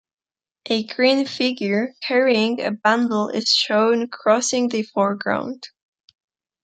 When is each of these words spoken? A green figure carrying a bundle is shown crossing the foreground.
A 0.65 0.83
green 0.87 1.27
figure 1.27 1.93
carrying 2.07 2.59
a 2.61 2.71
bundle 2.71 3.29
is 3.29 3.49
shown 3.49 4.07
crossing 4.07 4.67
the 4.69 4.81
foreground. 4.81 5.67